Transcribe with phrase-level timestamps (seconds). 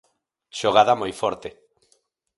[0.59, 1.49] Xogada moi forte.